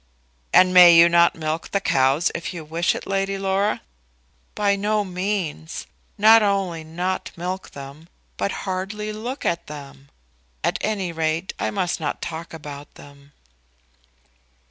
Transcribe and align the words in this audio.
"And 0.51 0.73
may 0.73 0.95
you 0.95 1.07
not 1.09 1.35
milk 1.35 1.69
the 1.69 1.79
cows 1.79 2.31
if 2.33 2.55
you 2.55 2.65
wish 2.65 2.95
it, 2.95 3.05
Lady 3.05 3.37
Laura?" 3.37 3.81
"By 4.55 4.75
no 4.75 5.03
means; 5.05 5.85
not 6.17 6.41
only 6.41 6.83
not 6.83 7.29
milk 7.37 7.69
them, 7.69 8.09
but 8.35 8.51
hardly 8.65 9.13
look 9.13 9.45
at 9.45 9.67
them. 9.67 10.09
At 10.63 10.79
any 10.81 11.11
rate, 11.11 11.53
I 11.59 11.69
must 11.69 11.99
not 11.99 12.19
talk 12.19 12.51
about 12.51 12.95
them." 12.95 13.33